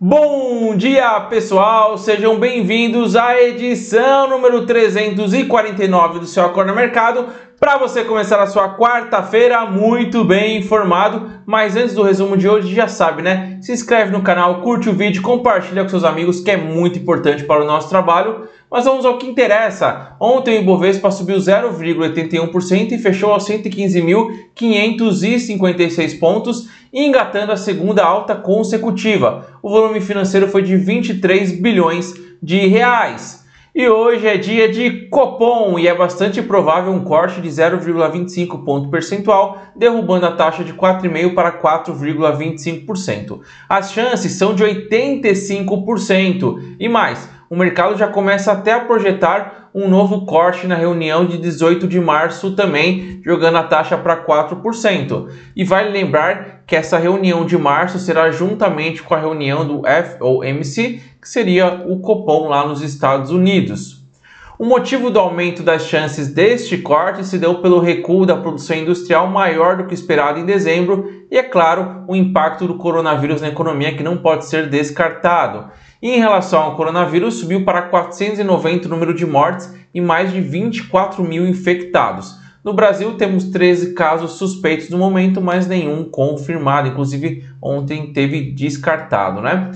[0.00, 1.96] Bom dia, pessoal!
[1.96, 7.28] Sejam bem-vindos à edição número 349 do seu Acorda Mercado
[7.60, 11.30] para você começar a sua quarta-feira muito bem informado.
[11.46, 13.56] Mas antes do resumo de hoje, já sabe, né?
[13.62, 17.44] Se inscreve no canal, curte o vídeo, compartilha com seus amigos, que é muito importante
[17.44, 18.48] para o nosso trabalho.
[18.74, 20.16] Mas vamos ao que interessa.
[20.18, 29.46] Ontem o Ibovespa subiu 0,81% e fechou aos 115.556 pontos, engatando a segunda alta consecutiva.
[29.62, 33.44] O volume financeiro foi de 23 bilhões de reais.
[33.72, 38.88] E hoje é dia de Copom e é bastante provável um corte de 0,25 ponto
[38.88, 43.38] percentual, derrubando a taxa de 4,5% para 4,25%.
[43.68, 46.74] As chances são de 85%.
[46.80, 51.38] E mais, o mercado já começa até a projetar um novo corte na reunião de
[51.38, 55.28] 18 de março também, jogando a taxa para 4%.
[55.54, 61.00] E vale lembrar que essa reunião de março será juntamente com a reunião do FOMC,
[61.22, 64.04] que seria o Copom lá nos Estados Unidos.
[64.58, 69.28] O motivo do aumento das chances deste corte se deu pelo recuo da produção industrial
[69.28, 73.96] maior do que esperado em dezembro e, é claro, o impacto do coronavírus na economia
[73.96, 75.70] que não pode ser descartado.
[76.04, 80.38] E em relação ao coronavírus, subiu para 490 o número de mortes e mais de
[80.38, 82.38] 24 mil infectados.
[82.62, 86.88] No Brasil, temos 13 casos suspeitos no momento, mas nenhum confirmado.
[86.88, 89.70] Inclusive, ontem teve descartado, né?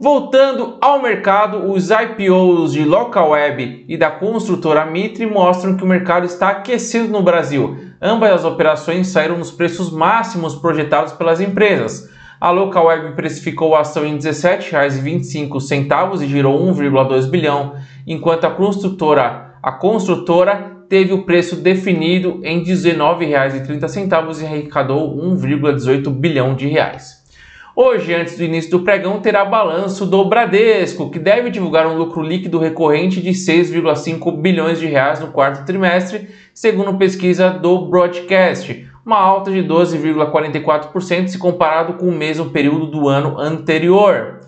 [0.00, 5.86] Voltando ao mercado, os IPOs de Local Web e da construtora Mitre mostram que o
[5.86, 7.76] mercado está aquecido no Brasil.
[8.00, 12.15] Ambas as operações saíram nos preços máximos projetados pelas empresas.
[12.38, 18.50] A Local Web precificou a ação em R$ 17,25 e girou 1,2 bilhão, enquanto a
[18.50, 26.68] construtora, a construtora teve o preço definido em R$ 19,30 e arrecadou 1,18 bilhão de
[26.68, 27.24] reais.
[27.74, 32.22] Hoje, antes do início do pregão, terá balanço do Bradesco, que deve divulgar um lucro
[32.22, 39.18] líquido recorrente de 6,5 bilhões de reais no quarto trimestre, segundo pesquisa do Broadcast, uma
[39.18, 44.40] alta de 12,44% se comparado com o mesmo período do ano anterior.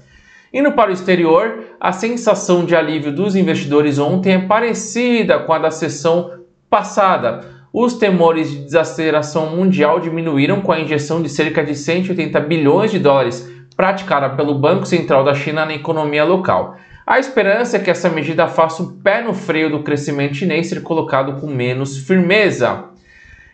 [0.53, 5.59] Indo para o exterior, a sensação de alívio dos investidores ontem é parecida com a
[5.59, 6.33] da sessão
[6.69, 12.91] passada os temores de desaceleração mundial diminuíram com a injeção de cerca de 180 bilhões
[12.91, 16.77] de dólares praticada pelo Banco Central da China na economia local.
[17.07, 20.83] A esperança é que essa medida faça um pé no freio do crescimento chinês ser
[20.83, 22.85] colocado com menos firmeza.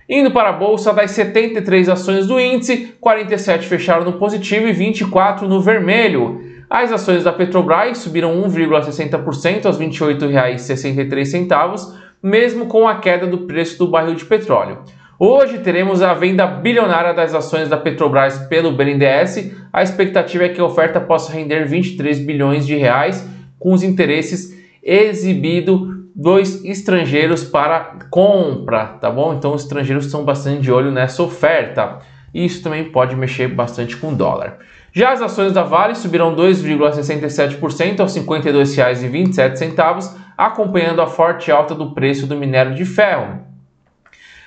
[0.08, 5.48] Indo para a bolsa, das 73 ações do índice, 47 fecharam no positivo e 24
[5.48, 6.42] no vermelho.
[6.68, 13.78] As ações da Petrobras subiram 1,60% aos R$ 28,63 mesmo com a queda do preço
[13.78, 14.78] do barril de petróleo.
[15.18, 19.52] Hoje teremos a venda bilionária das ações da Petrobras pelo BNDES.
[19.72, 23.26] A expectativa é que a oferta possa render 23 bilhões de reais,
[23.58, 29.34] com os interesses exibidos dos estrangeiros para compra, tá bom?
[29.34, 31.98] Então os estrangeiros estão bastante de olho nessa oferta.
[32.32, 34.58] Isso também pode mexer bastante com o dólar.
[34.92, 41.92] Já as ações da Vale subiram 2,67% aos R$ 52,27 acompanhando a forte alta do
[41.92, 43.40] preço do minério de ferro.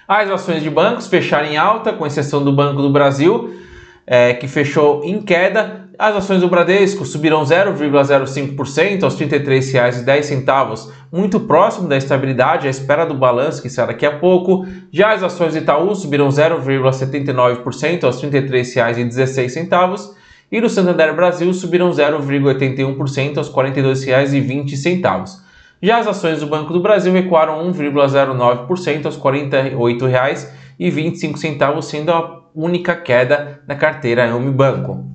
[0.07, 3.53] As ações de bancos fecharam em alta, com exceção do Banco do Brasil,
[4.05, 5.86] é, que fechou em queda.
[5.99, 13.03] As ações do Bradesco subiram 0,05% aos R$ 33,10, muito próximo da estabilidade à espera
[13.03, 14.67] do balanço que será daqui a pouco.
[14.91, 20.11] Já as ações do Itaú subiram 0,79% aos R$ 33,16
[20.51, 25.39] e do Santander Brasil subiram 0,81% aos R$ 42,20.
[25.81, 32.95] Já as ações do Banco do Brasil recuaram 1,09% aos R$ 48,25, sendo a única
[32.95, 35.07] queda na carteira Banco.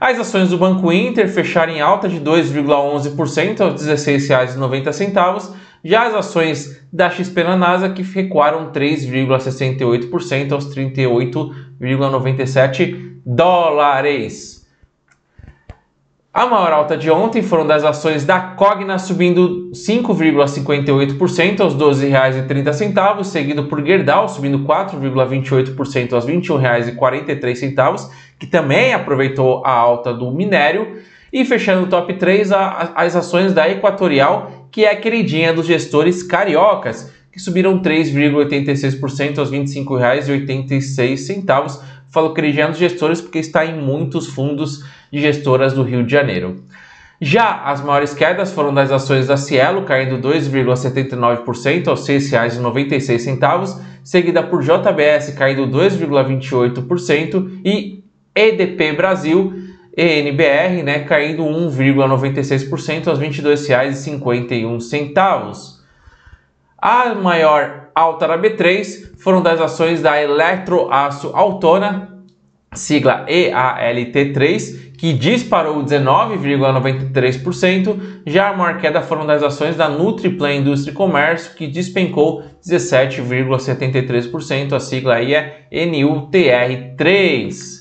[0.00, 5.52] As ações do Banco Inter fecharam em alta de 2,11% aos R$ 16,90.
[5.84, 14.59] Já as ações da XP na NASA que recuaram 3,68% aos 38,97 dólares.
[16.32, 23.24] A maior alta de ontem foram das ações da Cogna subindo 5,58% aos R$ 12,30,
[23.24, 30.98] seguido por Gerdau subindo 4,28% aos R$ 21,43, que também aproveitou a alta do minério.
[31.32, 36.22] E fechando o top 3, as ações da Equatorial, que é a queridinha dos gestores
[36.22, 41.80] cariocas, que subiram 3,86% aos R$ 25,86.
[42.10, 46.62] Falo queridinha dos gestores porque está em muitos fundos de gestoras do Rio de Janeiro.
[47.20, 54.42] Já as maiores quedas foram das ações da Cielo, caindo 2,79% aos R$ 6,96, seguida
[54.42, 58.02] por JBS caindo 2,28% e
[58.34, 59.52] EDP Brasil
[59.96, 65.79] ENBR, né, caindo 1,96% aos R$ 22,51.
[66.82, 72.24] A maior alta da B3 foram das ações da Eletroaço Autona,
[72.72, 80.92] sigla EALT3, que disparou 19,93%, já a maior queda foram das ações da Nutriplan Indústria
[80.92, 87.79] e Comércio, que despencou 17,73%, a sigla aí é NUTR3.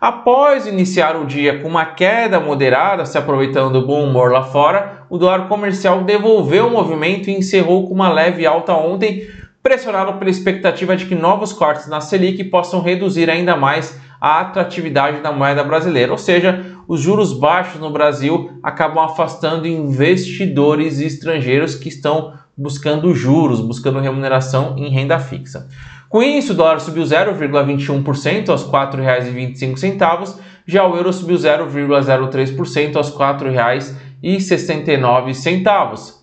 [0.00, 5.02] Após iniciar o dia com uma queda moderada, se aproveitando do bom humor lá fora,
[5.10, 9.28] o dólar comercial devolveu o movimento e encerrou com uma leve alta ontem,
[9.60, 15.20] pressionado pela expectativa de que novos cortes na Selic possam reduzir ainda mais a atratividade
[15.20, 16.12] da moeda brasileira.
[16.12, 23.60] Ou seja, os juros baixos no Brasil acabam afastando investidores estrangeiros que estão buscando juros,
[23.60, 25.68] buscando remuneração em renda fixa.
[26.08, 33.10] Com isso, o dólar subiu 0,21% aos R$ 4,25, já o euro subiu 0,03% aos
[33.10, 33.16] R$
[34.22, 36.18] 4,69.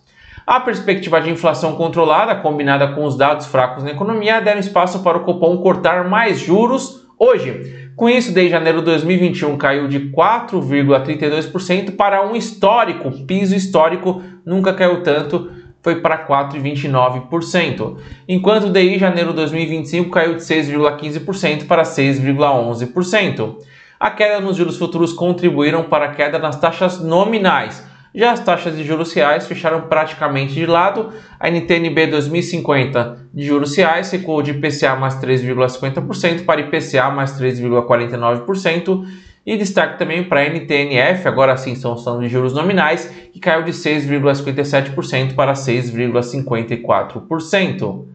[0.46, 5.18] A perspectiva de inflação controlada, combinada com os dados fracos na economia, deram espaço para
[5.18, 7.90] o Copom cortar mais juros hoje.
[7.96, 14.74] Com isso, desde janeiro de 2021 caiu de 4,32% para um histórico, piso histórico, nunca
[14.74, 15.50] caiu tanto,
[15.86, 17.98] foi para 4,29%,
[18.28, 23.58] enquanto o DI janeiro de 2025 caiu de 6,15% para 6,11%.
[24.00, 27.86] A queda nos juros futuros contribuíram para a queda nas taxas nominais.
[28.16, 31.12] Já as taxas de juros reais fecharam praticamente de lado.
[31.40, 39.06] A NTNB 2050 de juros reais recuou de IPCA mais 3,50% para IPCA mais 3,49%
[39.46, 43.62] e destaque também para a NTNF, agora sim estamos falando de juros nominais, que caiu
[43.64, 48.06] de 6,57% para 6,54%.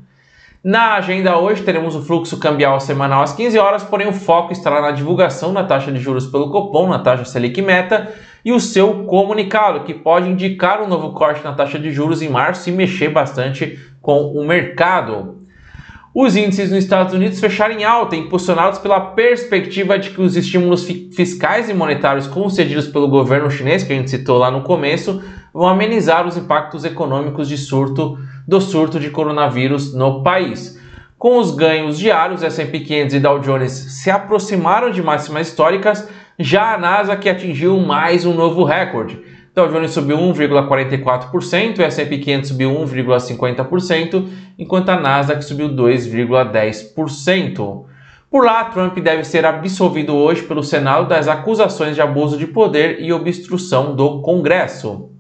[0.63, 4.83] Na agenda hoje teremos o fluxo cambial semanal às 15 horas, porém o foco estará
[4.83, 8.13] na divulgação da taxa de juros pelo Copom, na taxa Selic Meta,
[8.45, 12.29] e o seu comunicado, que pode indicar um novo corte na taxa de juros em
[12.29, 15.40] março e mexer bastante com o mercado.
[16.13, 20.85] Os índices nos Estados Unidos fecharam em alta, impulsionados pela perspectiva de que os estímulos
[20.85, 25.23] fiscais e monetários concedidos pelo governo chinês, que a gente citou lá no começo,
[25.55, 30.81] vão amenizar os impactos econômicos de surto do surto de coronavírus no país.
[31.17, 36.75] Com os ganhos diários, S&P 500 e Dow Jones se aproximaram de máximas históricas, já
[36.75, 39.23] a NASA que atingiu mais um novo recorde.
[39.53, 47.85] Dow Jones subiu 1,44%, o S&P 500 subiu 1,50%, enquanto a Nasdaq subiu 2,10%.
[48.31, 53.01] Por lá, Trump deve ser absolvido hoje pelo Senado das acusações de abuso de poder
[53.01, 55.11] e obstrução do Congresso.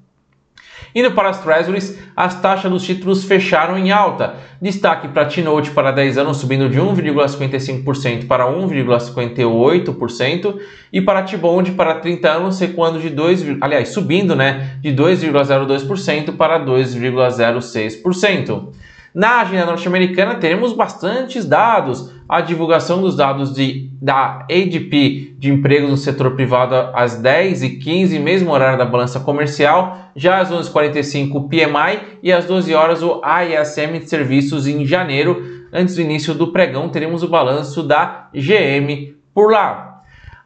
[0.95, 4.35] Indo para as Treasuries, as taxas dos títulos fecharam em alta.
[4.61, 10.59] Destaque para T-Note para 10 anos subindo de 1,55% para 1,58%
[10.93, 16.59] e para T-Bond para 30 anos recuando de 2, aliás, subindo, né, de 2,02% para
[16.59, 18.73] 2,06%.
[19.15, 22.13] Na agenda norte-americana teremos bastantes dados.
[22.29, 28.51] A divulgação dos dados de, da ADP de empregos no setor privado às 10h15, mesmo
[28.51, 30.11] horário da balança comercial.
[30.17, 35.61] Já às 11h45 o PMI e às 12 horas o ISM de serviços em janeiro.
[35.73, 39.91] Antes do início do pregão teremos o balanço da GM por lá.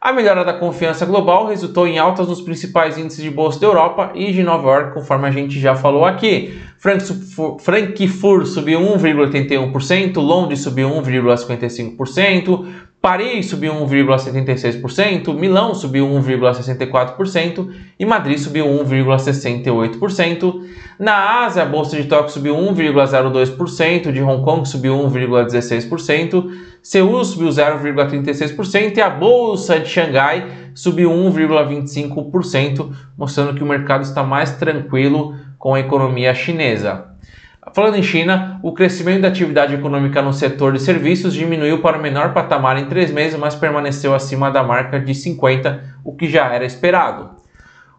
[0.05, 4.11] A melhora da confiança global resultou em altas nos principais índices de bolsa da Europa
[4.13, 6.61] e de Nova York, conforme a gente já falou aqui.
[6.79, 12.65] Frankfurt subiu 1,81%, Londres subiu 1,55%,
[13.01, 20.61] Paris subiu 1,76%, Milão subiu 1,64% e Madrid subiu 1,68%.
[20.97, 26.49] Na Ásia, a bolsa de Tóquio subiu 1,02%, de Hong Kong subiu 1,16%,
[26.81, 34.23] Seul subiu 0,36% e a bolsa de Xangai subiu 1,25%, mostrando que o mercado está
[34.23, 37.05] mais tranquilo com a economia chinesa.
[37.73, 42.01] Falando em China, o crescimento da atividade econômica no setor de serviços diminuiu para o
[42.03, 46.53] menor patamar em três meses, mas permaneceu acima da marca de 50, o que já
[46.53, 47.31] era esperado.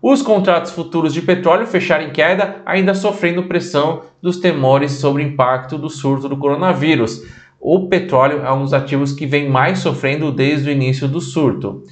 [0.00, 5.26] Os contratos futuros de petróleo fecharam em queda, ainda sofrendo pressão dos temores sobre o
[5.26, 7.20] impacto do surto do coronavírus.
[7.61, 11.82] O petróleo é um dos ativos que vem mais sofrendo desde o início do surto.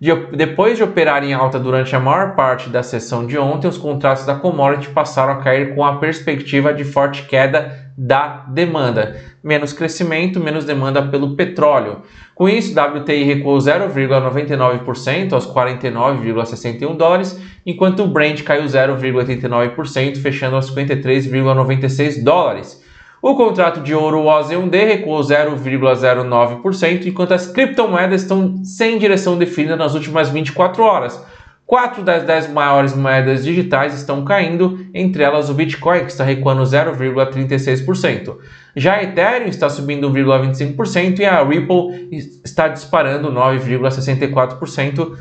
[0.00, 3.76] De, depois de operar em alta durante a maior parte da sessão de ontem, os
[3.76, 9.20] contratos da commodity passaram a cair com a perspectiva de forte queda da demanda.
[9.42, 12.02] Menos crescimento, menos demanda pelo petróleo.
[12.32, 20.72] Com isso, WTI recuou 0,99% aos 49,61 dólares, enquanto o Brent caiu 0,89%, fechando aos
[20.72, 22.87] 53,96 dólares.
[23.20, 29.94] O contrato de ouro OZ1D recuou 0,09%, enquanto as criptomoedas estão sem direção definida nas
[29.94, 31.20] últimas 24 horas.
[31.66, 36.62] Quatro das dez maiores moedas digitais estão caindo, entre elas o Bitcoin, que está recuando
[36.62, 38.36] 0,36%.
[38.74, 45.16] Já a Ethereum está subindo 1,25% e a Ripple está disparando 9,64%.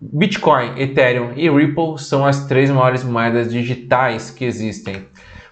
[0.00, 5.06] Bitcoin, Ethereum e Ripple são as três maiores moedas digitais que existem.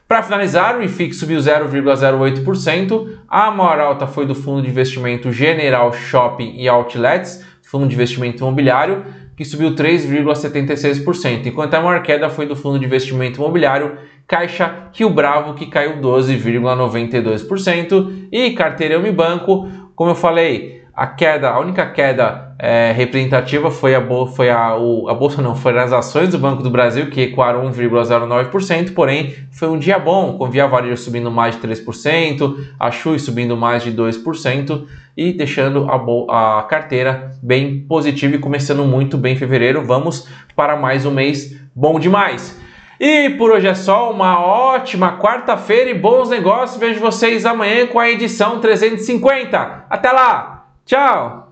[0.08, 3.18] Para finalizar, o IFIX subiu 0,08%.
[3.28, 8.44] A maior alta foi do fundo de investimento General Shopping e Outlets, fundo de investimento
[8.44, 9.04] imobiliário,
[9.36, 13.98] que subiu 3,76%, enquanto a maior queda foi do fundo de investimento imobiliário
[14.28, 21.58] Caixa Rio Bravo, que caiu 12,92%, e carteira Unibanco, como eu falei, a queda, a
[21.58, 24.02] única queda é, representativa foi a,
[24.34, 27.70] foi a, o, a bolsa não, foi as ações do Banco do Brasil que ecoaram
[27.70, 33.18] 1,09%, porém foi um dia bom, com Via Varejo subindo mais de 3%, a Chui
[33.18, 34.84] subindo mais de 2%
[35.16, 39.84] e deixando a, a carteira bem positiva e começando muito bem em fevereiro.
[39.84, 42.58] Vamos para mais um mês bom demais.
[42.98, 46.80] E por hoje é só, uma ótima quarta-feira e bons negócios.
[46.80, 49.84] Vejo vocês amanhã com a edição 350.
[49.90, 50.68] Até lá!
[50.86, 51.45] Tchau!